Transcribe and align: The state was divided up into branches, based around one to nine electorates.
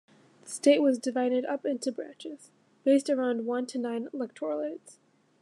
The 0.43 0.49
state 0.49 0.81
was 0.81 0.97
divided 0.97 1.45
up 1.45 1.63
into 1.63 1.91
branches, 1.91 2.49
based 2.83 3.07
around 3.07 3.45
one 3.45 3.67
to 3.67 3.77
nine 3.77 4.07
electorates. 4.11 4.97